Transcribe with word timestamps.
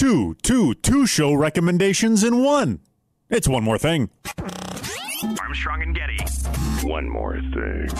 Two, 0.00 0.34
two, 0.42 0.72
two 0.76 1.06
show 1.06 1.34
recommendations 1.34 2.24
in 2.24 2.42
one. 2.42 2.80
It's 3.28 3.46
one 3.46 3.62
more 3.62 3.76
thing. 3.76 4.08
Armstrong 5.38 5.82
and 5.82 5.94
Getty. 5.94 6.16
One 6.88 7.06
more 7.06 7.34
thing. 7.34 7.90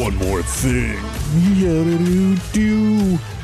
One 0.00 0.16
more 0.16 0.42
thing. 0.42 0.98
Yeah-do-do. 1.58 3.18
Bop, 3.18 3.41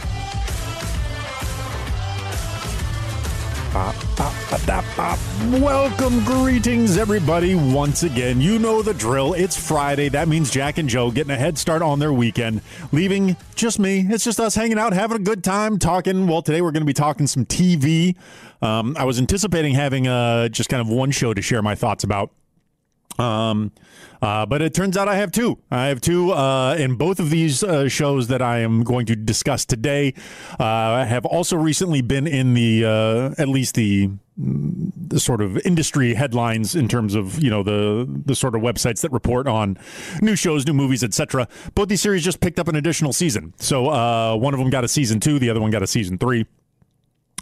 Welcome, 5.60 6.24
greetings, 6.24 6.96
everybody. 6.96 7.54
Once 7.54 8.02
again, 8.02 8.40
you 8.40 8.58
know 8.58 8.82
the 8.82 8.92
drill. 8.92 9.34
It's 9.34 9.56
Friday. 9.56 10.08
That 10.08 10.26
means 10.26 10.50
Jack 10.50 10.78
and 10.78 10.88
Joe 10.88 11.12
getting 11.12 11.30
a 11.30 11.36
head 11.36 11.56
start 11.56 11.80
on 11.80 12.00
their 12.00 12.12
weekend, 12.12 12.62
leaving 12.90 13.36
just 13.54 13.78
me. 13.78 14.00
It's 14.10 14.24
just 14.24 14.40
us 14.40 14.56
hanging 14.56 14.80
out, 14.80 14.94
having 14.94 15.16
a 15.18 15.20
good 15.20 15.44
time, 15.44 15.78
talking. 15.78 16.26
Well, 16.26 16.42
today 16.42 16.60
we're 16.60 16.72
going 16.72 16.82
to 16.82 16.86
be 16.86 16.92
talking 16.92 17.28
some 17.28 17.46
TV. 17.46 18.16
Um, 18.60 18.96
I 18.98 19.04
was 19.04 19.20
anticipating 19.20 19.74
having 19.74 20.08
uh, 20.08 20.48
just 20.48 20.68
kind 20.68 20.80
of 20.80 20.88
one 20.88 21.12
show 21.12 21.32
to 21.32 21.40
share 21.40 21.62
my 21.62 21.76
thoughts 21.76 22.02
about. 22.02 22.32
Um, 23.18 23.72
uh, 24.22 24.46
but 24.46 24.62
it 24.62 24.74
turns 24.74 24.96
out 24.96 25.08
I 25.08 25.16
have 25.16 25.30
two. 25.32 25.58
I 25.70 25.86
have 25.86 26.00
two, 26.00 26.32
uh, 26.32 26.76
and 26.78 26.98
both 26.98 27.20
of 27.20 27.30
these 27.30 27.62
uh, 27.62 27.88
shows 27.88 28.28
that 28.28 28.42
I 28.42 28.60
am 28.60 28.82
going 28.82 29.06
to 29.06 29.16
discuss 29.16 29.64
today 29.64 30.14
uh, 30.58 31.04
have 31.04 31.24
also 31.24 31.56
recently 31.56 32.00
been 32.00 32.26
in 32.26 32.54
the 32.54 32.84
uh, 32.84 33.34
at 33.40 33.48
least 33.48 33.74
the 33.74 34.10
the 34.40 35.18
sort 35.18 35.40
of 35.40 35.58
industry 35.66 36.14
headlines 36.14 36.76
in 36.76 36.86
terms 36.86 37.16
of 37.16 37.42
you 37.42 37.50
know 37.50 37.62
the 37.64 38.08
the 38.24 38.36
sort 38.36 38.54
of 38.54 38.62
websites 38.62 39.00
that 39.02 39.12
report 39.12 39.48
on 39.48 39.76
new 40.20 40.36
shows, 40.36 40.66
new 40.66 40.72
movies, 40.72 41.02
etc. 41.02 41.48
Both 41.74 41.88
these 41.88 42.02
series 42.02 42.24
just 42.24 42.40
picked 42.40 42.58
up 42.58 42.68
an 42.68 42.76
additional 42.76 43.12
season. 43.12 43.52
So 43.58 43.88
uh, 43.88 44.36
one 44.36 44.54
of 44.54 44.60
them 44.60 44.70
got 44.70 44.84
a 44.84 44.88
season 44.88 45.20
two, 45.20 45.38
the 45.38 45.50
other 45.50 45.60
one 45.60 45.70
got 45.70 45.82
a 45.82 45.88
season 45.88 46.18
three. 46.18 46.46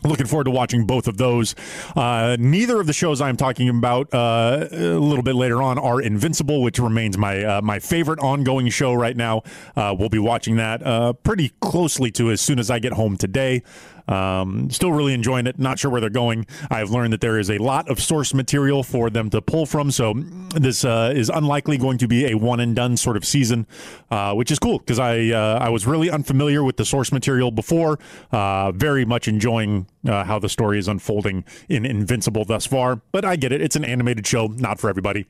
Looking 0.04 0.26
forward 0.26 0.44
to 0.44 0.50
watching 0.50 0.86
both 0.86 1.08
of 1.08 1.16
those. 1.16 1.54
Uh, 1.96 2.36
neither 2.38 2.80
of 2.80 2.86
the 2.86 2.92
shows 2.92 3.20
I'm 3.20 3.36
talking 3.36 3.68
about 3.68 4.12
uh, 4.14 4.68
a 4.70 4.76
little 4.98 5.22
bit 5.22 5.34
later 5.34 5.62
on 5.62 5.78
are 5.78 6.00
Invincible, 6.00 6.62
which 6.62 6.78
remains 6.78 7.18
my 7.18 7.42
uh, 7.42 7.62
my 7.62 7.78
favorite 7.78 8.20
ongoing 8.20 8.68
show 8.68 8.94
right 8.94 9.16
now. 9.16 9.42
Uh, 9.74 9.94
we'll 9.98 10.08
be 10.08 10.18
watching 10.18 10.56
that 10.56 10.86
uh, 10.86 11.12
pretty 11.12 11.50
closely 11.60 12.10
to 12.12 12.30
as 12.30 12.40
soon 12.40 12.58
as 12.58 12.70
I 12.70 12.78
get 12.78 12.92
home 12.92 13.16
today. 13.16 13.62
Um, 14.08 14.70
still 14.70 14.92
really 14.92 15.14
enjoying 15.14 15.46
it. 15.46 15.58
Not 15.58 15.78
sure 15.78 15.90
where 15.90 16.00
they're 16.00 16.10
going. 16.10 16.46
I've 16.70 16.90
learned 16.90 17.12
that 17.12 17.20
there 17.20 17.38
is 17.38 17.50
a 17.50 17.58
lot 17.58 17.88
of 17.88 18.00
source 18.00 18.34
material 18.34 18.82
for 18.82 19.10
them 19.10 19.30
to 19.30 19.42
pull 19.42 19.66
from. 19.66 19.90
So 19.90 20.14
this 20.54 20.84
uh, 20.84 21.12
is 21.14 21.28
unlikely 21.28 21.78
going 21.78 21.98
to 21.98 22.08
be 22.08 22.26
a 22.26 22.34
one 22.34 22.60
and 22.60 22.74
done 22.76 22.96
sort 22.96 23.16
of 23.16 23.24
season, 23.24 23.66
uh, 24.10 24.34
which 24.34 24.50
is 24.50 24.58
cool 24.58 24.78
because 24.78 24.98
I 24.98 25.30
uh, 25.30 25.58
I 25.60 25.68
was 25.68 25.86
really 25.86 26.10
unfamiliar 26.10 26.62
with 26.62 26.76
the 26.76 26.84
source 26.84 27.12
material 27.12 27.50
before. 27.50 27.98
Uh, 28.30 28.72
very 28.72 29.04
much 29.04 29.28
enjoying 29.28 29.86
uh, 30.06 30.24
how 30.24 30.38
the 30.38 30.48
story 30.48 30.78
is 30.78 30.88
unfolding 30.88 31.44
in 31.68 31.84
Invincible 31.84 32.44
thus 32.44 32.66
far. 32.66 32.96
But 33.12 33.24
I 33.24 33.36
get 33.36 33.52
it. 33.52 33.60
It's 33.60 33.76
an 33.76 33.84
animated 33.84 34.26
show, 34.26 34.46
not 34.46 34.78
for 34.78 34.88
everybody. 34.88 35.26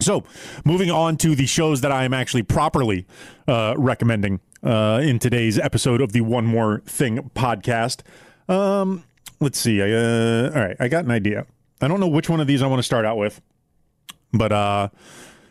So, 0.00 0.24
moving 0.64 0.90
on 0.90 1.18
to 1.18 1.34
the 1.34 1.46
shows 1.46 1.82
that 1.82 1.92
I 1.92 2.04
am 2.04 2.14
actually 2.14 2.42
properly 2.42 3.06
uh, 3.46 3.74
recommending 3.76 4.40
uh, 4.62 5.00
in 5.02 5.18
today's 5.18 5.58
episode 5.58 6.00
of 6.00 6.12
the 6.12 6.20
One 6.20 6.46
More 6.46 6.82
Thing 6.86 7.30
podcast. 7.34 8.02
Um, 8.48 9.04
let's 9.40 9.58
see. 9.58 9.82
I, 9.82 9.90
uh, 9.90 10.50
all 10.54 10.60
right, 10.60 10.76
I 10.80 10.88
got 10.88 11.04
an 11.04 11.10
idea. 11.10 11.46
I 11.80 11.88
don't 11.88 12.00
know 12.00 12.08
which 12.08 12.28
one 12.28 12.40
of 12.40 12.46
these 12.46 12.62
I 12.62 12.66
want 12.66 12.78
to 12.80 12.84
start 12.84 13.04
out 13.04 13.16
with, 13.16 13.40
but 14.32 14.52
uh, 14.52 14.88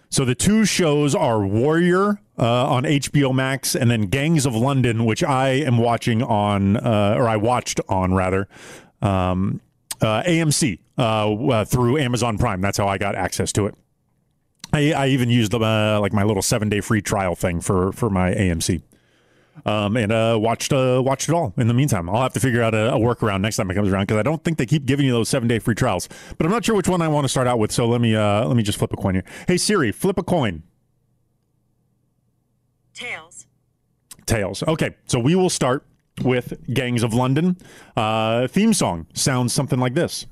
so 0.10 0.26
the 0.26 0.36
two 0.36 0.66
shows 0.66 1.16
are 1.16 1.46
Warrior 1.46 2.20
uh, 2.38 2.68
on 2.68 2.84
HBO 2.84 3.34
Max 3.34 3.76
and 3.76 3.92
then 3.92 4.04
Gangs 4.04 4.46
of 4.46 4.56
London, 4.56 5.06
which 5.06 5.24
I 5.24 5.50
am 5.50 5.78
watching 5.78 6.24
on, 6.24 6.78
uh, 6.78 7.16
or 7.18 7.28
I 7.28 7.38
watched 7.38 7.80
on 7.90 8.14
rather, 8.14 8.48
um, 9.02 9.62
uh, 10.02 10.24
AMC 10.24 10.80
uh, 10.98 11.34
uh, 11.34 11.66
through 11.66 11.98
Amazon 11.98 12.38
Prime. 12.38 12.62
That's 12.62 12.78
how 12.78 12.88
I 12.88 12.98
got 12.98 13.16
access 13.16 13.52
to 13.54 13.68
it. 13.68 13.76
I, 14.72 14.94
I 14.94 15.08
even 15.08 15.30
used 15.30 15.54
uh, 15.54 16.00
like 16.00 16.14
my 16.14 16.24
little 16.24 16.44
seven 16.44 16.70
day 16.70 16.82
free 16.82 17.02
trial 17.02 17.36
thing 17.36 17.60
for 17.60 17.92
for 17.92 18.10
my 18.10 18.32
AMC. 18.34 18.82
Um, 19.66 19.98
and 19.98 20.12
uh, 20.12 20.38
watched 20.40 20.74
uh, 20.74 21.02
watched 21.04 21.30
it 21.30 21.34
all. 21.34 21.54
In 21.58 21.68
the 21.68 21.74
meantime, 21.74 22.10
I'll 22.10 22.22
have 22.22 22.34
to 22.34 22.40
figure 22.40 22.62
out 22.62 22.74
a, 22.74 22.94
a 22.94 22.98
workaround 22.98 23.42
next 23.42 23.58
time 23.58 23.70
it 23.72 23.76
comes 23.76 23.90
around 23.90 24.04
because 24.04 24.18
I 24.18 24.24
don't 24.24 24.44
think 24.44 24.58
they 24.58 24.66
keep 24.66 24.86
giving 24.86 25.06
you 25.06 25.12
those 25.12 25.30
seven 25.30 25.48
day 25.48 25.60
free 25.60 25.76
trials. 25.76 26.08
But 26.38 26.46
I'm 26.46 26.52
not 26.52 26.66
sure 26.66 26.76
which 26.76 26.88
one 26.88 27.02
I 27.02 27.08
want 27.08 27.26
to 27.26 27.30
start 27.30 27.48
out 27.48 27.60
with. 27.60 27.72
So 27.72 27.88
let 27.88 28.02
me 28.02 28.16
uh, 28.16 28.46
let 28.46 28.56
me 28.56 28.64
just 28.64 28.78
flip 28.78 28.94
a 28.94 28.98
coin 28.98 29.16
here. 29.16 29.26
Hey 29.48 29.58
Siri, 29.58 29.92
flip 29.92 30.18
a 30.18 30.24
coin. 30.24 30.64
Tails. 32.94 33.48
Tails. 34.26 34.64
Okay, 34.64 34.96
so 35.06 35.20
we 35.20 35.36
will 35.36 35.50
start 35.50 35.86
with 36.22 36.54
Gangs 36.74 37.02
of 37.02 37.14
London. 37.14 37.58
Uh, 37.96 38.48
theme 38.48 38.74
song 38.74 39.08
sounds 39.14 39.54
something 39.54 39.80
like 39.80 39.94
this. 39.94 40.26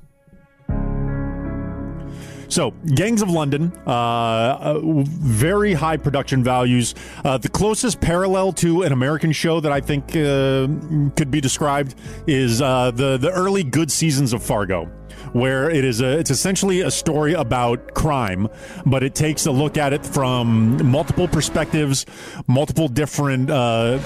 So, 2.48 2.70
Gangs 2.94 3.20
of 3.20 3.30
London, 3.30 3.72
uh, 3.86 3.90
uh, 3.90 4.80
very 4.80 5.74
high 5.74 5.98
production 5.98 6.42
values. 6.42 6.94
Uh, 7.24 7.36
the 7.36 7.48
closest 7.48 8.00
parallel 8.00 8.52
to 8.54 8.82
an 8.82 8.92
American 8.92 9.32
show 9.32 9.60
that 9.60 9.70
I 9.70 9.80
think 9.80 10.16
uh, 10.16 10.66
could 11.14 11.30
be 11.30 11.40
described 11.40 11.94
is 12.26 12.62
uh, 12.62 12.90
the 12.90 13.18
the 13.18 13.30
early 13.30 13.62
good 13.62 13.92
seasons 13.92 14.32
of 14.32 14.42
Fargo 14.42 14.90
where 15.32 15.68
it 15.68 15.84
is 15.84 16.00
a 16.00 16.18
it's 16.18 16.30
essentially 16.30 16.80
a 16.80 16.90
story 16.90 17.34
about 17.34 17.94
crime, 17.94 18.48
but 18.86 19.02
it 19.02 19.14
takes 19.14 19.46
a 19.46 19.50
look 19.50 19.76
at 19.76 19.92
it 19.92 20.04
from 20.04 20.84
multiple 20.90 21.28
perspectives, 21.28 22.06
multiple 22.46 22.88
different 22.88 23.50
uh, 23.50 23.98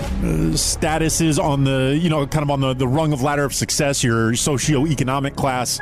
statuses 0.52 1.42
on 1.42 1.64
the 1.64 1.98
you 2.00 2.08
know 2.08 2.26
kind 2.26 2.42
of 2.42 2.50
on 2.50 2.60
the, 2.60 2.74
the 2.74 2.88
rung 2.88 3.12
of 3.12 3.22
ladder 3.22 3.44
of 3.44 3.54
success, 3.54 4.02
your 4.02 4.32
socioeconomic 4.32 5.36
class. 5.36 5.78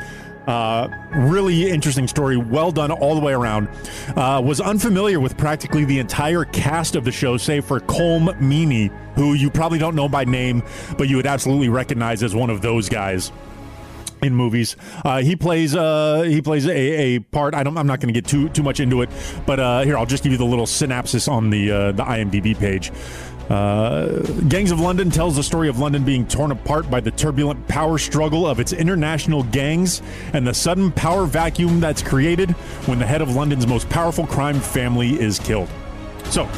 Uh, 0.46 0.88
really 1.12 1.68
interesting 1.68 2.08
story, 2.08 2.36
well 2.36 2.72
done 2.72 2.90
all 2.90 3.14
the 3.14 3.20
way 3.20 3.32
around. 3.32 3.68
Uh, 4.16 4.40
was 4.44 4.60
unfamiliar 4.60 5.20
with 5.20 5.36
practically 5.36 5.84
the 5.84 5.98
entire 5.98 6.44
cast 6.44 6.96
of 6.96 7.04
the 7.04 7.12
show, 7.12 7.36
save 7.36 7.64
for 7.64 7.80
Colm 7.80 8.28
Meaney, 8.40 8.90
who 9.14 9.34
you 9.34 9.50
probably 9.50 9.78
don't 9.78 9.94
know 9.94 10.08
by 10.08 10.24
name, 10.24 10.62
but 10.96 11.08
you 11.08 11.16
would 11.16 11.26
absolutely 11.26 11.68
recognize 11.68 12.22
as 12.22 12.34
one 12.34 12.50
of 12.50 12.62
those 12.62 12.88
guys 12.88 13.30
in 14.22 14.34
movies. 14.34 14.76
Uh, 15.04 15.22
he 15.22 15.36
plays 15.36 15.74
uh, 15.74 16.22
he 16.22 16.42
plays 16.42 16.66
a, 16.66 16.70
a 16.70 17.18
part. 17.18 17.54
I 17.54 17.62
don't, 17.62 17.76
I'm 17.76 17.86
not 17.86 18.00
going 18.00 18.12
to 18.12 18.20
get 18.20 18.28
too 18.28 18.48
too 18.50 18.62
much 18.62 18.80
into 18.80 19.02
it, 19.02 19.10
but 19.46 19.60
uh, 19.60 19.82
here 19.82 19.96
I'll 19.96 20.06
just 20.06 20.22
give 20.22 20.32
you 20.32 20.38
the 20.38 20.44
little 20.44 20.66
synopsis 20.66 21.28
on 21.28 21.50
the 21.50 21.70
uh, 21.70 21.92
the 21.92 22.04
IMDb 22.04 22.58
page. 22.58 22.92
Uh, 23.50 24.22
Gangs 24.48 24.70
of 24.70 24.78
London 24.78 25.10
tells 25.10 25.34
the 25.34 25.42
story 25.42 25.68
of 25.68 25.80
London 25.80 26.04
being 26.04 26.24
torn 26.24 26.52
apart 26.52 26.88
by 26.88 27.00
the 27.00 27.10
turbulent 27.10 27.66
power 27.66 27.98
struggle 27.98 28.46
of 28.46 28.60
its 28.60 28.72
international 28.72 29.42
gangs 29.42 30.02
and 30.32 30.46
the 30.46 30.54
sudden 30.54 30.92
power 30.92 31.26
vacuum 31.26 31.80
that's 31.80 32.00
created 32.00 32.52
when 32.86 33.00
the 33.00 33.06
head 33.06 33.20
of 33.20 33.34
London's 33.34 33.66
most 33.66 33.88
powerful 33.90 34.24
crime 34.24 34.60
family 34.60 35.20
is 35.20 35.40
killed. 35.40 35.68
So, 36.26 36.48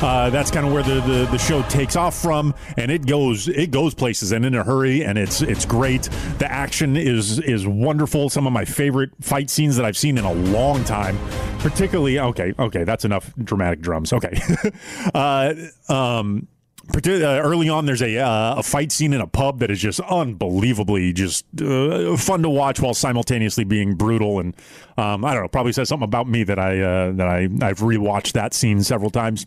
uh, 0.00 0.30
that's 0.30 0.52
kind 0.52 0.64
of 0.64 0.72
where 0.72 0.84
the, 0.84 1.00
the, 1.00 1.28
the 1.32 1.38
show 1.38 1.62
takes 1.62 1.96
off 1.96 2.16
from, 2.16 2.54
and 2.76 2.88
it 2.88 3.04
goes 3.04 3.48
it 3.48 3.72
goes 3.72 3.94
places 3.94 4.30
and 4.30 4.46
in 4.46 4.54
a 4.54 4.62
hurry, 4.62 5.04
and 5.04 5.18
it's 5.18 5.42
it's 5.42 5.66
great. 5.66 6.08
The 6.38 6.50
action 6.50 6.96
is 6.96 7.40
is 7.40 7.66
wonderful. 7.66 8.30
Some 8.30 8.46
of 8.46 8.52
my 8.52 8.64
favorite 8.64 9.10
fight 9.20 9.50
scenes 9.50 9.74
that 9.74 9.84
I've 9.84 9.96
seen 9.96 10.16
in 10.16 10.24
a 10.24 10.32
long 10.32 10.84
time, 10.84 11.18
particularly. 11.58 12.18
Okay, 12.18 12.54
okay, 12.58 12.84
that's 12.84 13.04
enough 13.04 13.32
dramatic 13.36 13.80
drums. 13.80 14.12
Okay, 14.12 14.40
uh, 15.14 15.54
um. 15.88 16.48
Uh, 16.90 17.00
early 17.10 17.68
on, 17.68 17.84
there's 17.84 18.00
a 18.00 18.16
uh, 18.16 18.54
a 18.56 18.62
fight 18.62 18.90
scene 18.90 19.12
in 19.12 19.20
a 19.20 19.26
pub 19.26 19.58
that 19.58 19.70
is 19.70 19.78
just 19.78 20.00
unbelievably 20.00 21.12
just 21.12 21.44
uh, 21.60 22.16
fun 22.16 22.42
to 22.42 22.48
watch 22.48 22.80
while 22.80 22.94
simultaneously 22.94 23.62
being 23.62 23.94
brutal 23.94 24.38
and 24.38 24.54
um, 24.96 25.22
I 25.22 25.34
don't 25.34 25.42
know 25.42 25.48
probably 25.48 25.74
says 25.74 25.90
something 25.90 26.04
about 26.04 26.28
me 26.28 26.44
that 26.44 26.58
I 26.58 26.80
uh, 26.80 27.12
that 27.12 27.28
I 27.28 27.40
I've 27.60 27.80
rewatched 27.80 28.32
that 28.32 28.54
scene 28.54 28.82
several 28.82 29.10
times. 29.10 29.46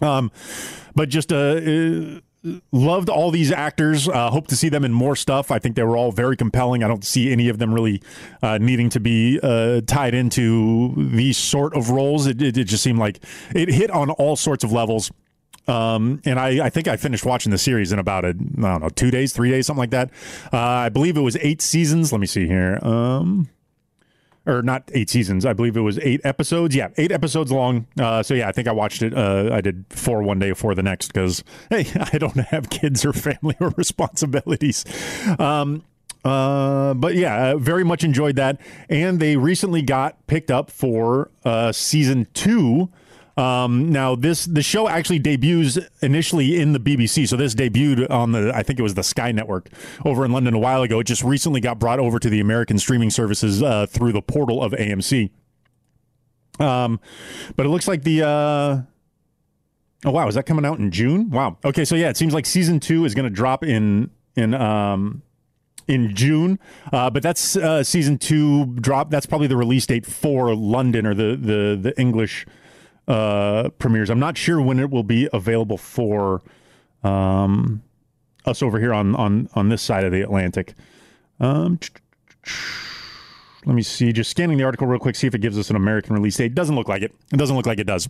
Um, 0.00 0.30
but 0.94 1.10
just 1.10 1.30
uh, 1.30 1.36
uh, 1.36 2.20
loved 2.72 3.08
all 3.08 3.30
these 3.30 3.52
actors. 3.52 4.08
Uh, 4.08 4.30
hope 4.30 4.46
to 4.48 4.56
see 4.56 4.68
them 4.68 4.84
in 4.84 4.92
more 4.92 5.16
stuff. 5.16 5.50
I 5.50 5.58
think 5.58 5.76
they 5.76 5.82
were 5.82 5.96
all 5.96 6.12
very 6.12 6.36
compelling. 6.36 6.82
I 6.82 6.88
don't 6.88 7.04
see 7.04 7.32
any 7.32 7.48
of 7.48 7.58
them 7.58 7.72
really 7.72 8.02
uh, 8.42 8.58
needing 8.58 8.88
to 8.90 9.00
be 9.00 9.40
uh, 9.42 9.80
tied 9.86 10.14
into 10.14 10.94
these 10.96 11.36
sort 11.36 11.74
of 11.76 11.90
roles. 11.90 12.26
It, 12.26 12.40
it, 12.42 12.56
it, 12.56 12.64
just 12.64 12.82
seemed 12.82 12.98
like 12.98 13.20
it 13.54 13.68
hit 13.68 13.90
on 13.90 14.10
all 14.10 14.36
sorts 14.36 14.64
of 14.64 14.72
levels. 14.72 15.10
Um, 15.68 16.20
and 16.24 16.38
I, 16.38 16.66
I, 16.66 16.70
think 16.70 16.86
I 16.86 16.96
finished 16.96 17.24
watching 17.24 17.50
the 17.50 17.58
series 17.58 17.90
in 17.90 17.98
about 17.98 18.24
a, 18.24 18.28
I 18.28 18.32
don't 18.32 18.82
know, 18.82 18.88
two 18.88 19.10
days, 19.10 19.32
three 19.32 19.50
days, 19.50 19.66
something 19.66 19.80
like 19.80 19.90
that. 19.90 20.10
Uh, 20.52 20.58
I 20.58 20.88
believe 20.90 21.16
it 21.16 21.22
was 21.22 21.36
eight 21.40 21.60
seasons. 21.60 22.12
Let 22.12 22.20
me 22.20 22.26
see 22.26 22.46
here. 22.46 22.78
Um, 22.82 23.48
or 24.46 24.62
not 24.62 24.90
eight 24.94 25.10
seasons. 25.10 25.44
I 25.44 25.52
believe 25.52 25.76
it 25.76 25.80
was 25.80 25.98
eight 26.00 26.20
episodes. 26.24 26.74
Yeah, 26.74 26.88
eight 26.96 27.12
episodes 27.12 27.50
long. 27.50 27.86
Uh, 27.98 28.22
so 28.22 28.34
yeah, 28.34 28.48
I 28.48 28.52
think 28.52 28.68
I 28.68 28.72
watched 28.72 29.02
it. 29.02 29.14
Uh, 29.14 29.50
I 29.52 29.60
did 29.60 29.84
four 29.90 30.22
one 30.22 30.38
day 30.38 30.52
four 30.54 30.74
the 30.74 30.82
next 30.82 31.08
because 31.08 31.42
hey, 31.70 31.86
I 32.12 32.18
don't 32.18 32.36
have 32.36 32.70
kids 32.70 33.04
or 33.04 33.12
family 33.12 33.56
or 33.60 33.70
responsibilities. 33.76 34.84
Um, 35.38 35.82
uh, 36.24 36.94
but 36.94 37.14
yeah, 37.14 37.54
very 37.54 37.84
much 37.84 38.02
enjoyed 38.02 38.36
that. 38.36 38.60
And 38.88 39.20
they 39.20 39.36
recently 39.36 39.82
got 39.82 40.26
picked 40.26 40.50
up 40.50 40.70
for 40.70 41.30
uh, 41.44 41.72
season 41.72 42.26
two 42.34 42.90
um, 43.36 43.92
now, 43.92 44.16
this 44.16 44.46
the 44.46 44.62
show 44.62 44.88
actually 44.88 45.18
debuts 45.18 45.78
initially 46.00 46.58
in 46.58 46.72
the 46.72 46.80
BBC, 46.80 47.28
so 47.28 47.36
this 47.36 47.54
debuted 47.54 48.10
on 48.10 48.32
the 48.32 48.50
I 48.54 48.62
think 48.62 48.78
it 48.78 48.82
was 48.82 48.94
the 48.94 49.02
Sky 49.02 49.30
Network 49.30 49.68
over 50.06 50.24
in 50.24 50.32
London 50.32 50.54
a 50.54 50.58
while 50.58 50.82
ago. 50.82 51.00
It 51.00 51.04
just 51.04 51.22
recently 51.22 51.60
got 51.60 51.78
brought 51.78 51.98
over 51.98 52.18
to 52.18 52.30
the 52.30 52.40
American 52.40 52.78
streaming 52.78 53.10
services 53.10 53.62
uh, 53.62 53.86
through 53.86 54.12
the 54.12 54.22
portal 54.22 54.62
of 54.62 54.72
AMC. 54.72 55.30
Um, 56.58 56.98
but 57.56 57.66
it 57.66 57.68
looks 57.68 57.86
like 57.86 58.04
the. 58.04 58.22
Uh, 58.22 58.82
oh 60.06 60.10
wow, 60.12 60.26
is 60.28 60.34
that 60.34 60.46
coming 60.46 60.64
out 60.64 60.78
in 60.78 60.90
June? 60.90 61.28
Wow. 61.28 61.58
Okay, 61.62 61.84
so 61.84 61.94
yeah, 61.94 62.08
it 62.08 62.16
seems 62.16 62.32
like 62.32 62.46
season 62.46 62.80
two 62.80 63.04
is 63.04 63.14
going 63.14 63.28
to 63.28 63.34
drop 63.34 63.62
in 63.62 64.10
in 64.34 64.54
um 64.54 65.20
in 65.86 66.14
June. 66.14 66.58
Uh, 66.90 67.10
but 67.10 67.22
that's 67.22 67.54
uh, 67.54 67.84
season 67.84 68.16
two 68.16 68.64
drop. 68.76 69.10
That's 69.10 69.26
probably 69.26 69.46
the 69.46 69.58
release 69.58 69.84
date 69.84 70.06
for 70.06 70.54
London 70.54 71.06
or 71.06 71.12
the 71.12 71.36
the 71.36 71.78
the 71.78 72.00
English 72.00 72.46
uh, 73.08 73.70
premieres. 73.78 74.10
I'm 74.10 74.18
not 74.18 74.36
sure 74.36 74.60
when 74.60 74.78
it 74.78 74.90
will 74.90 75.04
be 75.04 75.28
available 75.32 75.78
for 75.78 76.42
um, 77.02 77.82
us 78.44 78.62
over 78.62 78.78
here 78.80 78.92
on 78.92 79.14
on 79.16 79.48
on 79.54 79.68
this 79.68 79.82
side 79.82 80.04
of 80.04 80.12
the 80.12 80.22
Atlantic. 80.22 80.74
Um, 81.40 81.78
let 83.64 83.74
me 83.74 83.82
see. 83.82 84.12
Just 84.12 84.30
scanning 84.30 84.58
the 84.58 84.64
article 84.64 84.86
real 84.86 85.00
quick, 85.00 85.16
see 85.16 85.26
if 85.26 85.34
it 85.34 85.40
gives 85.40 85.58
us 85.58 85.70
an 85.70 85.76
American 85.76 86.14
release 86.14 86.36
date. 86.36 86.54
Doesn't 86.54 86.76
look 86.76 86.88
like 86.88 87.02
it. 87.02 87.12
It 87.32 87.36
doesn't 87.36 87.56
look 87.56 87.66
like 87.66 87.78
it 87.78 87.86
does. 87.86 88.08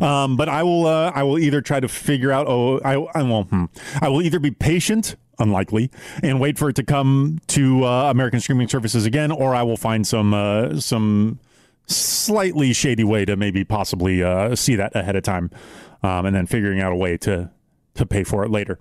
Um, 0.00 0.36
but 0.36 0.48
I 0.48 0.62
will. 0.62 0.86
Uh, 0.86 1.12
I 1.14 1.22
will 1.22 1.38
either 1.38 1.60
try 1.60 1.80
to 1.80 1.88
figure 1.88 2.32
out. 2.32 2.46
Oh, 2.48 2.80
I. 2.84 2.94
I 3.18 3.22
will. 3.22 3.44
Hmm. 3.44 3.64
I 4.00 4.08
will 4.08 4.22
either 4.22 4.38
be 4.38 4.50
patient, 4.50 5.16
unlikely, 5.38 5.90
and 6.22 6.40
wait 6.40 6.58
for 6.58 6.68
it 6.70 6.76
to 6.76 6.82
come 6.82 7.38
to 7.48 7.84
uh, 7.84 8.10
American 8.10 8.40
streaming 8.40 8.68
services 8.68 9.06
again, 9.06 9.30
or 9.30 9.54
I 9.54 9.62
will 9.62 9.76
find 9.76 10.06
some 10.06 10.34
uh, 10.34 10.80
some 10.80 11.38
slightly 11.86 12.72
shady 12.72 13.04
way 13.04 13.24
to 13.24 13.36
maybe 13.36 13.64
possibly 13.64 14.22
uh, 14.22 14.54
see 14.54 14.76
that 14.76 14.94
ahead 14.94 15.16
of 15.16 15.22
time, 15.22 15.50
um, 16.02 16.26
and 16.26 16.34
then 16.34 16.46
figuring 16.46 16.80
out 16.80 16.92
a 16.92 16.96
way 16.96 17.16
to 17.18 17.50
to 17.94 18.06
pay 18.06 18.24
for 18.24 18.44
it 18.44 18.50
later. 18.50 18.78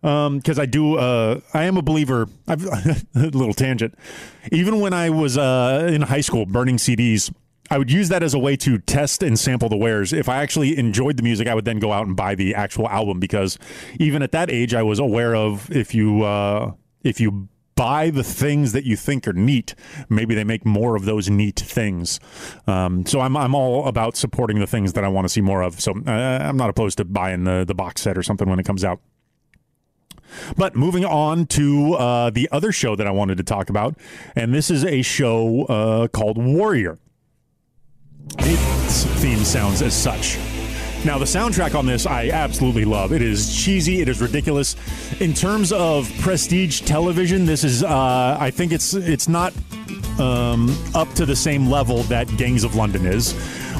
Because 0.00 0.58
um, 0.58 0.62
I 0.62 0.66
do, 0.66 0.96
uh, 0.96 1.40
I 1.52 1.64
am 1.64 1.76
a 1.76 1.82
believer. 1.82 2.26
I've 2.48 2.64
a 2.66 2.96
little 3.14 3.52
tangent. 3.52 3.94
Even 4.50 4.80
when 4.80 4.94
I 4.94 5.10
was 5.10 5.36
uh, 5.36 5.88
in 5.92 6.02
high 6.02 6.22
school, 6.22 6.46
burning 6.46 6.76
CDs. 6.76 7.32
I 7.72 7.78
would 7.78 7.92
use 7.92 8.08
that 8.08 8.24
as 8.24 8.34
a 8.34 8.38
way 8.38 8.56
to 8.56 8.78
test 8.78 9.22
and 9.22 9.38
sample 9.38 9.68
the 9.68 9.76
wares. 9.76 10.12
If 10.12 10.28
I 10.28 10.42
actually 10.42 10.76
enjoyed 10.76 11.16
the 11.16 11.22
music, 11.22 11.46
I 11.46 11.54
would 11.54 11.64
then 11.64 11.78
go 11.78 11.92
out 11.92 12.04
and 12.04 12.16
buy 12.16 12.34
the 12.34 12.52
actual 12.52 12.88
album 12.88 13.20
because 13.20 13.60
even 14.00 14.22
at 14.22 14.32
that 14.32 14.50
age, 14.50 14.74
I 14.74 14.82
was 14.82 14.98
aware 14.98 15.36
of 15.36 15.70
if 15.70 15.94
you 15.94 16.24
uh, 16.24 16.72
if 17.04 17.20
you 17.20 17.48
buy 17.80 18.10
the 18.10 18.22
things 18.22 18.72
that 18.72 18.84
you 18.84 18.94
think 18.94 19.26
are 19.26 19.32
neat. 19.32 19.74
Maybe 20.10 20.34
they 20.34 20.44
make 20.44 20.66
more 20.66 20.96
of 20.96 21.06
those 21.06 21.30
neat 21.30 21.58
things. 21.58 22.20
Um, 22.66 23.06
so 23.06 23.20
I'm 23.20 23.34
I'm 23.38 23.54
all 23.54 23.88
about 23.88 24.18
supporting 24.18 24.58
the 24.58 24.66
things 24.66 24.92
that 24.92 25.02
I 25.02 25.08
want 25.08 25.24
to 25.24 25.30
see 25.30 25.40
more 25.40 25.62
of. 25.62 25.80
So 25.80 25.94
uh, 26.06 26.10
I'm 26.10 26.58
not 26.58 26.68
opposed 26.68 26.98
to 26.98 27.06
buying 27.06 27.44
the 27.44 27.64
the 27.66 27.74
box 27.74 28.02
set 28.02 28.18
or 28.18 28.22
something 28.22 28.50
when 28.50 28.58
it 28.58 28.66
comes 28.66 28.84
out. 28.84 29.00
But 30.58 30.76
moving 30.76 31.06
on 31.06 31.46
to 31.46 31.94
uh, 31.94 32.28
the 32.28 32.50
other 32.52 32.70
show 32.70 32.96
that 32.96 33.06
I 33.06 33.10
wanted 33.10 33.38
to 33.38 33.44
talk 33.44 33.70
about, 33.70 33.96
and 34.36 34.52
this 34.52 34.70
is 34.70 34.84
a 34.84 35.00
show 35.00 35.64
uh, 35.64 36.08
called 36.08 36.36
Warrior. 36.36 36.98
Its 38.40 39.04
theme 39.22 39.42
sounds 39.42 39.80
as 39.80 39.94
such. 39.94 40.36
Now, 41.02 41.16
the 41.16 41.24
soundtrack 41.24 41.74
on 41.74 41.86
this 41.86 42.04
I 42.04 42.28
absolutely 42.28 42.84
love. 42.84 43.12
It 43.12 43.22
is 43.22 43.56
cheesy, 43.56 44.02
it 44.02 44.08
is 44.08 44.20
ridiculous. 44.20 44.76
In 45.18 45.32
terms 45.32 45.72
of 45.72 46.12
prestige 46.20 46.82
television, 46.82 47.46
this 47.46 47.64
is 47.64 47.82
uh, 47.82 48.36
I 48.38 48.50
think 48.50 48.70
it's 48.70 48.92
it's 48.92 49.26
not 49.26 49.54
um, 50.20 50.76
up 50.94 51.10
to 51.14 51.24
the 51.24 51.34
same 51.34 51.66
level 51.66 52.02
that 52.04 52.28
Gangs 52.36 52.64
of 52.64 52.74
London 52.74 53.06
is. 53.06 53.32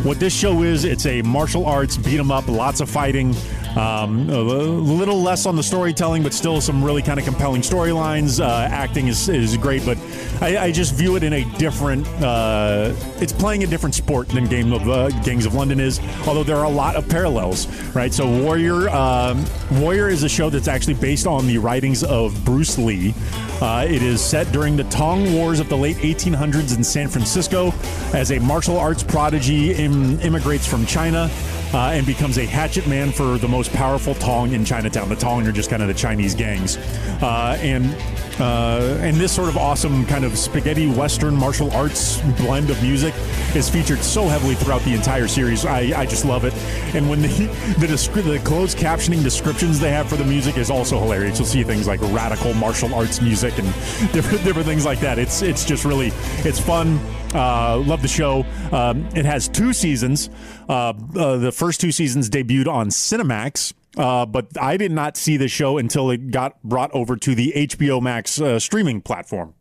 What 0.03 0.19
this 0.19 0.35
show 0.35 0.63
is, 0.63 0.85
it's 0.85 1.05
a 1.05 1.21
martial 1.21 1.67
arts 1.67 1.99
beat 1.99 2.19
'em 2.19 2.31
up, 2.31 2.49
lots 2.49 2.81
of 2.81 2.89
fighting, 2.89 3.35
um, 3.77 4.31
a 4.31 4.41
little 4.41 5.21
less 5.23 5.45
on 5.45 5.57
the 5.57 5.63
storytelling, 5.63 6.23
but 6.23 6.33
still 6.33 6.61
some 6.61 6.83
really 6.83 7.03
kind 7.03 7.19
of 7.21 7.27
compelling 7.27 7.61
storylines. 7.61 8.43
Uh, 8.43 8.67
acting 8.71 9.09
is, 9.09 9.29
is 9.29 9.57
great, 9.59 9.85
but 9.85 9.99
I, 10.41 10.57
I, 10.57 10.73
just 10.73 10.95
view 10.95 11.17
it 11.17 11.23
in 11.23 11.35
a 11.35 11.45
different. 11.59 12.07
Uh, 12.21 12.95
it's 13.21 13.33
playing 13.33 13.63
a 13.63 13.67
different 13.67 13.95
sport 14.11 14.29
than 14.31 14.45
Game 14.47 14.73
of 14.73 14.89
uh, 14.89 15.09
Gangs 15.23 15.47
of 15.47 15.55
London 15.55 15.79
is, 15.79 16.01
although 16.27 16.43
there 16.43 16.57
are 16.57 16.65
a 16.65 16.69
lot 16.69 16.97
of 16.97 17.09
parallels, 17.09 17.69
right? 17.95 18.13
So 18.13 18.29
Warrior, 18.43 18.89
um, 18.89 19.45
Warrior 19.75 20.09
is 20.09 20.25
a 20.25 20.29
show 20.29 20.51
that's 20.51 20.67
actually 20.67 20.95
based 20.95 21.29
on 21.29 21.47
the 21.47 21.59
writings 21.59 22.03
of 22.03 22.45
Bruce 22.45 22.77
Lee. 22.77 23.15
Uh, 23.61 23.87
it 23.89 24.03
is 24.03 24.21
set 24.21 24.51
during 24.51 24.75
the 24.75 24.83
Tong 24.85 25.33
Wars 25.33 25.61
of 25.61 25.69
the 25.69 25.77
late 25.77 25.97
1800s 25.99 26.77
in 26.77 26.83
San 26.83 27.07
Francisco 27.07 27.73
as 28.13 28.33
a 28.33 28.41
martial 28.41 28.81
arts 28.81 29.05
prodigy 29.05 29.75
Im- 29.75 30.19
immigrates 30.23 30.67
from 30.67 30.85
China 30.87 31.31
uh, 31.73 31.91
and 31.93 32.07
becomes 32.07 32.39
a 32.39 32.45
hatchet 32.47 32.87
man 32.87 33.13
for 33.13 33.39
the 33.39 33.49
most 33.49 33.73
powerful 33.73 34.15
Tong 34.15 34.53
in 34.53 34.65
Chinatown. 34.65 35.09
The 35.09 35.17
Tong 35.17 35.47
are 35.47 35.53
just 35.53 35.71
kind 35.71 35.83
of 35.83 35.89
the 35.89 35.95
Chinese 35.95 36.35
gangs. 36.35 36.77
Uh, 37.23 37.59
and 37.61 37.95
Uh, 38.41 38.97
and 39.03 39.19
this 39.19 39.31
sort 39.31 39.51
of 39.51 39.59
awesome 39.59 40.07
kind 40.07 40.25
of 40.25 40.39
spaghetti 40.39 40.87
western 40.89 41.37
martial 41.37 41.71
arts 41.73 42.23
blend 42.39 42.71
of 42.71 42.83
music 42.83 43.13
is 43.55 43.69
featured 43.69 43.99
so 43.99 44.27
heavily 44.29 44.55
throughout 44.55 44.81
the 44.85 44.95
entire 44.95 45.29
series. 45.29 45.67
I, 45.67 45.93
I 45.95 46.07
just 46.07 46.25
love 46.25 46.47
it. 46.47 46.55
And 46.95 47.11
when 47.11 47.21
the 47.21 47.29
the, 47.79 47.87
descri- 47.87 48.23
the 48.23 48.39
closed 48.39 48.79
captioning 48.79 49.23
descriptions 49.23 49.79
they 49.79 49.91
have 49.91 50.09
for 50.09 50.17
the 50.17 50.25
music 50.25 50.57
is 50.57 50.71
also 50.71 50.99
hilarious. 50.99 51.39
You'll 51.39 51.49
see 51.49 51.63
things 51.65 51.87
like 51.87 52.01
radical 52.15 52.55
martial 52.55 52.95
arts 52.95 53.21
music 53.21 53.59
and 53.59 53.67
different 54.15 54.43
different 54.43 54.67
things 54.67 54.87
like 54.87 55.01
that. 55.01 55.19
It's 55.19 55.43
it's 55.43 55.67
just 55.67 55.85
really 55.85 56.11
it's 56.43 56.59
fun. 56.61 56.99
Uh, 57.35 57.79
love 57.79 58.03
the 58.03 58.09
show. 58.09 58.45
Um, 58.73 59.07
it 59.15 59.25
has 59.25 59.49
two 59.49 59.73
seasons. 59.73 60.31
Uh, 60.69 60.93
uh, 61.17 61.37
the 61.37 61.53
first 61.53 61.81
two 61.81 61.93
seasons 61.93 62.29
debuted 62.29 62.69
on 62.69 62.89
Cinemax. 62.89 63.73
Uh, 63.97 64.25
but 64.25 64.47
I 64.61 64.77
did 64.77 64.93
not 64.93 65.17
see 65.17 65.37
the 65.37 65.49
show 65.49 65.79
until 65.79 66.11
it 66.11 66.31
got 66.31 66.63
brought 66.63 66.93
over 66.93 67.17
to 67.17 67.35
the 67.35 67.53
HBO 67.57 68.01
Max 68.01 68.41
uh, 68.41 68.59
streaming 68.59 69.01
platform. 69.01 69.55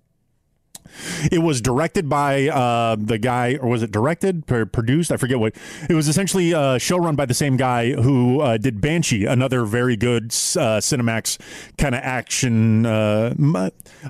It 1.31 1.39
was 1.39 1.61
directed 1.61 2.09
by 2.09 2.47
uh, 2.47 2.95
the 2.99 3.17
guy, 3.17 3.55
or 3.55 3.69
was 3.69 3.83
it 3.83 3.91
directed, 3.91 4.45
produced? 4.47 5.11
I 5.11 5.17
forget 5.17 5.39
what. 5.39 5.55
It 5.89 5.93
was 5.93 6.07
essentially 6.07 6.51
a 6.51 6.79
show 6.79 6.97
run 6.97 7.15
by 7.15 7.25
the 7.25 7.33
same 7.33 7.57
guy 7.57 7.91
who 7.93 8.41
uh, 8.41 8.57
did 8.57 8.81
Banshee, 8.81 9.25
another 9.25 9.65
very 9.65 9.95
good 9.95 10.25
uh, 10.25 10.79
Cinemax 10.79 11.39
kind 11.77 11.95
of 11.95 12.01
action, 12.01 12.85
uh, 12.85 13.33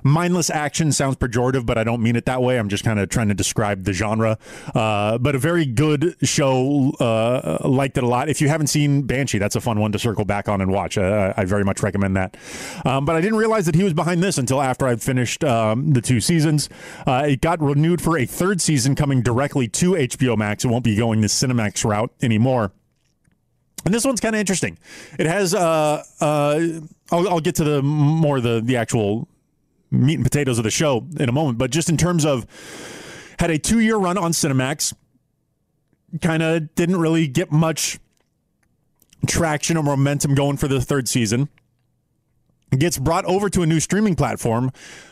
mindless 0.04 0.50
action. 0.50 0.92
Sounds 0.92 1.16
pejorative, 1.16 1.66
but 1.66 1.78
I 1.78 1.84
don't 1.84 2.02
mean 2.02 2.16
it 2.16 2.26
that 2.26 2.42
way. 2.42 2.58
I'm 2.58 2.70
just 2.70 2.84
kind 2.84 3.00
of 3.00 3.10
trying 3.10 3.28
to 3.30 3.34
describe 3.34 3.84
the 3.84 3.94
genre. 3.94 4.38
Uh, 4.74 5.18
but 5.18 5.36
a 5.36 5.40
very 5.40 5.66
good 5.66 6.16
show. 6.24 6.92
Uh, 7.00 7.58
liked 7.68 7.98
it 7.98 8.04
a 8.04 8.08
lot. 8.08 8.30
If 8.30 8.42
you 8.42 8.48
haven't 8.48 8.68
seen 8.68 9.04
Banshee, 9.04 9.38
that's 9.38 9.56
a 9.56 9.62
fun 9.62 9.80
one 9.80 9.92
to 9.92 10.00
circle 10.00 10.26
back 10.26 10.48
on 10.48 10.62
and 10.62 10.72
watch. 10.72 10.98
I 10.98 11.46
very 11.46 11.64
much 11.64 11.82
recommend 11.82 12.16
that. 12.16 12.38
Um, 12.86 13.06
but 13.06 13.16
I 13.16 13.22
didn't 13.22 13.38
realize 13.38 13.66
that 13.66 13.76
he 13.76 13.84
was 13.84 13.94
behind 13.94 14.22
this 14.24 14.38
until 14.38 14.62
after 14.62 14.88
I'd 14.88 15.02
finished 15.02 15.44
um, 15.44 15.94
the 15.94 16.02
two 16.02 16.20
seasons. 16.20 16.69
Uh, 17.06 17.26
it 17.28 17.42
got 17.42 17.62
renewed 17.62 18.02
for 18.02 18.18
a 18.18 18.26
third 18.26 18.62
season 18.62 18.96
coming 18.96 19.22
directly 19.22 19.68
to 19.68 19.92
HBO 19.92 20.38
Max. 20.38 20.66
It 20.66 20.68
won't 20.68 20.84
be 20.84 20.96
going 20.96 21.22
the 21.22 21.28
Cinemax 21.28 21.84
route 21.84 22.12
anymore. 22.22 22.72
And 23.86 23.94
this 23.94 24.06
one's 24.06 24.20
kind 24.20 24.36
of 24.36 24.40
interesting. 24.40 24.78
It 25.18 25.26
has, 25.26 25.54
uh, 25.54 26.04
uh, 26.20 26.60
I'll, 27.12 27.30
I'll, 27.30 27.40
get 27.40 27.56
to 27.56 27.64
the 27.64 27.82
more 27.82 28.42
the 28.42 28.62
the 28.64 28.76
actual 28.76 29.28
meat 29.90 30.16
and 30.16 30.24
potatoes 30.24 30.58
of 30.58 30.64
the 30.64 30.72
show 30.72 31.08
in 31.18 31.30
a 31.30 31.32
moment, 31.32 31.58
but 31.58 31.72
just 31.72 31.90
in 31.90 31.98
terms 31.98 32.26
of 32.26 32.46
had 33.40 33.50
a 33.50 33.58
two 33.58 33.80
year 33.80 33.96
run 33.96 34.18
on 34.18 34.32
Cinemax, 34.32 34.94
kind 36.22 36.44
of 36.44 36.74
didn't 36.76 36.98
really 36.98 37.28
get 37.28 37.52
much 37.52 38.00
traction 39.28 39.78
or 39.78 39.84
momentum 39.84 40.36
going 40.36 40.58
for 40.58 40.68
the 40.68 40.82
third 40.82 41.08
season. 41.08 41.50
Gets 42.78 42.98
brought 43.00 43.26
over 43.26 43.50
to 43.50 43.62
a 43.64 43.66
new 43.66 43.80
streaming 43.80 44.16
platform 44.16 44.72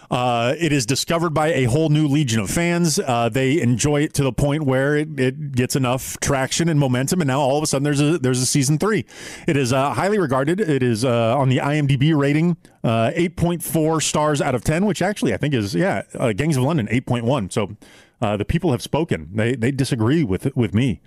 uh, 0.09 0.55
it 0.57 0.71
is 0.71 0.85
discovered 0.85 1.31
by 1.31 1.47
a 1.49 1.65
whole 1.65 1.89
new 1.89 2.07
legion 2.07 2.39
of 2.39 2.49
fans. 2.49 2.97
Uh, 2.99 3.27
they 3.29 3.59
enjoy 3.59 4.01
it 4.03 4.13
to 4.13 4.23
the 4.23 4.31
point 4.31 4.63
where 4.63 4.95
it, 4.95 5.19
it, 5.19 5.51
gets 5.51 5.75
enough 5.75 6.17
traction 6.19 6.69
and 6.69 6.79
momentum, 6.79 7.19
and 7.19 7.27
now 7.27 7.39
all 7.39 7.57
of 7.57 7.63
a 7.63 7.67
sudden 7.67 7.83
there's 7.83 7.99
a 7.99 8.17
there's 8.17 8.41
a 8.41 8.45
season 8.45 8.77
three. 8.77 9.05
It 9.47 9.57
is 9.57 9.73
uh, 9.73 9.93
highly 9.93 10.17
regarded. 10.17 10.61
It 10.61 10.81
is 10.81 11.03
uh, 11.03 11.37
on 11.37 11.49
the 11.49 11.57
IMDb 11.57 12.15
rating 12.15 12.57
uh, 12.83 13.11
eight 13.15 13.35
point 13.35 13.63
four 13.63 13.99
stars 13.99 14.41
out 14.41 14.55
of 14.55 14.63
ten, 14.63 14.85
which 14.85 15.01
actually 15.01 15.33
I 15.33 15.37
think 15.37 15.53
is 15.53 15.75
yeah, 15.75 16.03
uh, 16.15 16.31
Gangs 16.31 16.57
of 16.57 16.63
London 16.63 16.87
eight 16.89 17.05
point 17.05 17.25
one. 17.25 17.49
So 17.49 17.75
the 18.19 18.45
people 18.45 18.71
have 18.71 18.81
spoken. 18.81 19.29
They 19.33 19.55
they 19.55 19.71
disagree 19.71 20.23
with 20.23 20.55
with 20.55 20.73
me, 20.73 21.01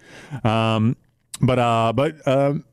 um, 0.44 0.96
but 1.40 1.92
but 1.94 2.64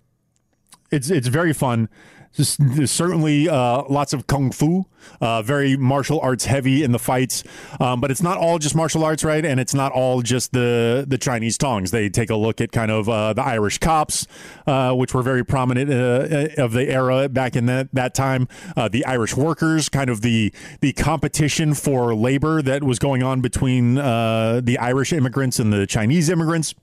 it's 0.92 1.10
it's 1.10 1.28
very 1.28 1.54
fun. 1.54 1.90
Certainly 2.34 3.50
uh, 3.50 3.84
lots 3.90 4.14
of 4.14 4.28
kung 4.28 4.52
fu, 4.52 4.86
uh, 5.22 5.42
very 5.42 5.76
martial 5.76 6.20
arts 6.20 6.46
heavy 6.46 6.84
in 6.84 6.92
the 6.92 7.00
fights, 7.00 7.44
um, 7.80 8.00
but 8.00 8.12
it's 8.12 8.22
not 8.22 8.38
all 8.38 8.60
just 8.60 8.76
martial 8.76 9.04
arts, 9.04 9.24
right? 9.24 9.44
And 9.44 9.60
it's 9.60 9.74
not 9.74 9.92
all 9.92 10.22
just 10.22 10.54
the 10.54 11.06
the 11.08 11.18
Chinese 11.18 11.58
tongs. 11.58 11.92
They 11.92 12.10
take 12.10 12.30
a 12.30 12.36
look 12.36 12.62
at 12.62 12.72
kind 12.72 12.92
of 12.92 13.10
uh, 13.10 13.34
the 13.34 13.44
Irish 13.44 13.80
cops, 13.80 14.28
uh, 14.68 14.94
which 14.94 15.14
were 15.14 15.24
very 15.24 15.44
prominent 15.44 15.90
uh, 15.90 16.62
of 16.62 16.74
the 16.74 16.90
era 16.90 17.30
back 17.30 17.56
in 17.56 17.66
that 17.68 17.90
that 17.94 18.14
time. 18.14 18.48
Uh, 18.76 18.88
the 18.88 19.06
Irish 19.06 19.36
workers, 19.36 19.90
kind 19.90 20.10
of 20.10 20.22
the 20.22 20.54
the 20.82 20.94
competition 20.94 21.74
for 21.74 22.14
labor 22.14 22.62
that 22.62 22.84
was 22.84 23.00
going 23.00 23.24
on 23.24 23.42
between 23.42 23.96
the 23.96 24.78
Irish 24.80 25.14
immigrants 25.14 25.60
and 25.60 25.74
the 25.74 25.88
Chinese 25.88 26.30
immigrants. 26.30 26.76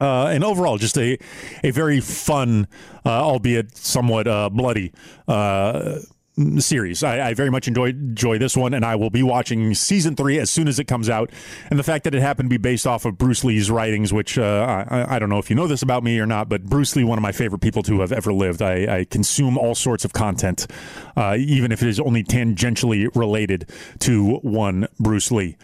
Uh, 0.00 0.26
and 0.26 0.44
overall, 0.44 0.78
just 0.78 0.98
a 0.98 1.18
a 1.62 1.70
very 1.70 2.00
fun, 2.00 2.66
uh, 3.04 3.10
albeit 3.10 3.76
somewhat 3.76 4.26
uh, 4.26 4.50
bloody 4.50 4.92
uh, 5.28 5.98
series. 6.58 7.04
I, 7.04 7.28
I, 7.28 7.34
very 7.34 7.50
much 7.50 7.68
enjoy 7.68 7.90
enjoy 7.90 8.38
this 8.38 8.56
one, 8.56 8.74
and 8.74 8.84
I 8.84 8.96
will 8.96 9.10
be 9.10 9.22
watching 9.22 9.72
season 9.74 10.16
three 10.16 10.38
as 10.38 10.50
soon 10.50 10.66
as 10.66 10.78
it 10.78 10.84
comes 10.84 11.08
out. 11.08 11.30
And 11.70 11.78
the 11.78 11.84
fact 11.84 12.04
that 12.04 12.14
it 12.14 12.20
happened 12.20 12.50
to 12.50 12.50
be 12.50 12.58
based 12.58 12.86
off 12.86 13.04
of 13.04 13.16
Bruce 13.16 13.44
Lee's 13.44 13.70
writings, 13.70 14.12
which 14.12 14.36
uh, 14.36 14.84
I, 14.90 15.16
I, 15.16 15.18
don't 15.18 15.28
know 15.28 15.38
if 15.38 15.48
you 15.48 15.56
know 15.56 15.68
this 15.68 15.82
about 15.82 16.02
me 16.02 16.18
or 16.18 16.26
not, 16.26 16.48
but 16.48 16.64
Bruce 16.64 16.96
Lee, 16.96 17.04
one 17.04 17.18
of 17.18 17.22
my 17.22 17.32
favorite 17.32 17.60
people 17.60 17.82
to 17.84 18.00
have 18.00 18.10
ever 18.10 18.32
lived. 18.32 18.62
I, 18.62 18.98
I 18.98 19.04
consume 19.04 19.56
all 19.56 19.74
sorts 19.74 20.04
of 20.04 20.12
content, 20.12 20.66
uh, 21.16 21.36
even 21.38 21.70
if 21.70 21.82
it 21.82 21.88
is 21.88 22.00
only 22.00 22.24
tangentially 22.24 23.14
related 23.14 23.70
to 24.00 24.36
one 24.38 24.88
Bruce 24.98 25.30
Lee. 25.30 25.56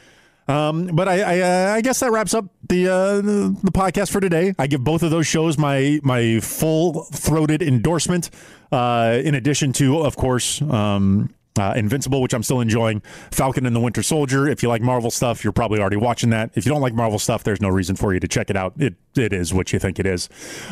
Um, 0.48 0.86
but 0.86 1.08
I, 1.08 1.20
I, 1.20 1.40
uh, 1.40 1.74
I, 1.74 1.80
guess 1.80 2.00
that 2.00 2.10
wraps 2.10 2.34
up 2.34 2.46
the, 2.68 2.88
uh, 2.88 3.16
the, 3.16 3.56
the 3.62 3.70
podcast 3.70 4.10
for 4.10 4.20
today. 4.20 4.54
I 4.58 4.66
give 4.66 4.82
both 4.82 5.02
of 5.02 5.10
those 5.10 5.26
shows 5.26 5.56
my 5.56 6.00
my 6.02 6.40
full 6.40 7.04
throated 7.04 7.62
endorsement. 7.62 8.30
Uh, 8.72 9.20
in 9.22 9.34
addition 9.34 9.72
to, 9.74 9.98
of 9.98 10.16
course, 10.16 10.60
um, 10.62 11.32
uh, 11.60 11.74
Invincible, 11.74 12.22
which 12.22 12.34
I'm 12.34 12.42
still 12.42 12.60
enjoying. 12.60 13.02
Falcon 13.30 13.66
and 13.66 13.74
the 13.74 13.80
Winter 13.80 14.02
Soldier. 14.02 14.48
If 14.48 14.62
you 14.62 14.68
like 14.68 14.82
Marvel 14.82 15.10
stuff, 15.10 15.44
you're 15.44 15.52
probably 15.52 15.80
already 15.80 15.96
watching 15.96 16.30
that. 16.30 16.50
If 16.54 16.66
you 16.66 16.72
don't 16.72 16.80
like 16.80 16.94
Marvel 16.94 17.18
stuff, 17.18 17.44
there's 17.44 17.60
no 17.60 17.68
reason 17.68 17.96
for 17.96 18.14
you 18.14 18.20
to 18.20 18.28
check 18.28 18.50
it 18.50 18.56
out. 18.56 18.74
It 18.78 18.94
it 19.16 19.32
is 19.32 19.52
what 19.52 19.72
you 19.72 19.78
think 19.78 19.98
it 19.98 20.06
is. 20.06 20.28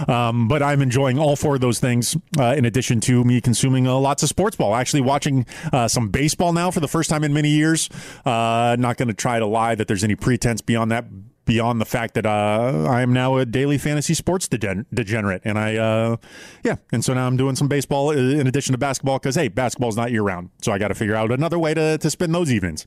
Um, 0.07 0.49
but 0.49 0.63
I'm 0.63 0.81
enjoying 0.81 1.19
all 1.19 1.37
four 1.37 1.57
of 1.57 1.61
those 1.61 1.81
things. 1.81 2.17
Uh, 2.39 2.55
in 2.57 2.65
addition 2.65 3.01
to 3.01 3.25
me 3.25 3.41
consuming 3.41 3.87
uh, 3.87 3.97
lots 3.97 4.23
of 4.23 4.29
sports 4.29 4.57
ball, 4.57 4.75
actually 4.75 5.01
watching 5.01 5.45
uh, 5.73 5.89
some 5.89 6.09
baseball 6.09 6.53
now 6.53 6.71
for 6.71 6.81
the 6.81 6.89
first 6.89 7.11
time 7.11 7.25
in 7.25 7.33
many 7.33 7.51
years. 7.51 7.89
Uh, 8.25 8.77
not 8.79 8.97
going 8.97 9.09
to 9.09 9.15
try 9.15 9.39
to 9.39 9.47
lie 9.47 9.75
that 9.75 9.89
there's 9.89 10.05
any 10.05 10.15
pretense 10.15 10.61
beyond 10.61 10.91
that 10.91 11.05
beyond 11.49 11.81
the 11.81 11.87
fact 11.87 12.13
that 12.13 12.27
uh, 12.27 12.87
I 12.87 13.01
am 13.01 13.13
now 13.15 13.39
a 13.39 13.47
daily 13.47 13.79
fantasy 13.79 14.13
sports 14.13 14.47
degen- 14.47 14.85
degenerate, 14.93 15.41
and 15.47 15.59
I, 15.59 15.77
uh, 15.77 16.17
yeah, 16.63 16.77
and 16.93 17.03
so 17.03 17.15
now 17.15 17.27
I'm 17.27 17.39
doing 17.39 17.57
some 17.57 17.69
baseball 17.69 18.11
in 18.11 18.47
addition 18.47 18.73
to 18.73 18.79
basketball 18.79 19.19
because 19.19 19.35
hey, 19.35 19.49
basketball's 19.49 19.97
not 19.97 20.13
year 20.13 20.23
round, 20.23 20.51
so 20.61 20.73
I 20.73 20.79
got 20.79 20.89
to 20.89 20.95
figure 20.95 21.17
out 21.17 21.33
another 21.33 21.59
way 21.59 21.73
to 21.73 21.97
to 21.99 22.11
spend 22.11 22.35
those 22.35 22.53
evenings. 22.53 22.87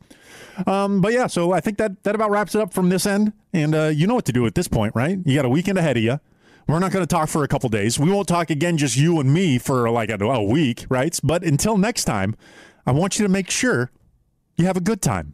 Um, 0.68 1.01
but 1.01 1.12
yeah, 1.12 1.25
so 1.25 1.51
I 1.51 1.60
think 1.60 1.80
that 1.80 2.03
that 2.03 2.13
about 2.13 2.30
wraps 2.30 2.53
it 2.53 2.62
up 2.62 2.72
from 2.72 2.89
this 2.89 3.08
end, 3.08 3.34
and 3.51 3.74
uh, 3.74 3.88
you 3.88 4.06
know 4.06 4.13
what 4.13 4.25
to 4.25 4.32
do 4.32 4.46
at 4.46 4.53
this 4.53 4.68
point, 4.68 4.96
right? 4.96 5.18
You 5.25 5.36
got 5.36 5.46
a 5.46 5.50
weekend 5.50 5.80
ahead 5.80 5.98
of 5.98 6.03
you. 6.03 6.20
We're 6.68 6.80
not 6.80 6.91
going 6.91 7.03
to 7.03 7.08
talk 7.08 7.30
for 7.30 7.44
a 7.44 7.48
couple 7.48 7.68
days. 7.70 8.00
We 8.00 8.12
won't 8.12 8.27
talk 8.27 8.51
again, 8.51 8.77
just 8.77 8.96
you 8.96 9.20
and 9.20 9.34
me 9.34 9.58
for 9.58 9.89
like 9.89 10.12
a, 10.12 10.24
a 10.24 10.44
week, 10.44 10.86
right? 10.88 11.20
But 11.24 11.44
until 11.44 11.80
next 11.80 12.06
time, 12.06 12.36
I 12.86 12.91
want 12.91 13.18
you 13.18 13.25
to 13.25 13.32
make 13.32 13.50
sure 13.50 13.89
you 14.56 14.65
have 14.68 14.77
a 14.77 14.82
good 14.82 15.01
time. 15.01 15.34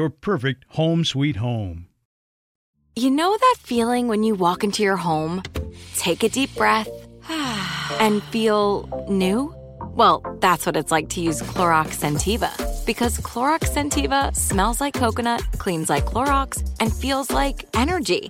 your 0.01 0.09
perfect 0.09 0.65
home 0.69 1.05
sweet 1.05 1.35
home. 1.35 1.85
You 2.95 3.11
know 3.11 3.37
that 3.37 3.55
feeling 3.59 4.07
when 4.07 4.23
you 4.23 4.33
walk 4.35 4.63
into 4.63 4.81
your 4.81 4.97
home, 4.97 5.43
take 5.95 6.23
a 6.23 6.29
deep 6.29 6.53
breath, 6.55 6.89
and 7.99 8.23
feel 8.23 9.05
new? 9.07 9.53
Well, 9.93 10.23
that's 10.41 10.65
what 10.65 10.75
it's 10.75 10.91
like 10.91 11.09
to 11.09 11.21
use 11.21 11.41
Clorox 11.43 11.89
Scentiva. 12.01 12.51
Because 12.85 13.19
Clorox 13.19 13.69
Scentiva 13.73 14.35
smells 14.35 14.81
like 14.81 14.95
coconut, 14.95 15.43
cleans 15.59 15.89
like 15.89 16.05
Clorox, 16.05 16.67
and 16.79 16.91
feels 16.91 17.29
like 17.29 17.65
energy. 17.75 18.29